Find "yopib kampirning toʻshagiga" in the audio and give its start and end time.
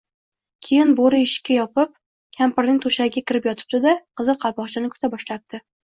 1.59-3.27